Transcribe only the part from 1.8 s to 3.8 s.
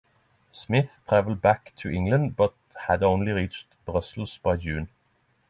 England but had only reached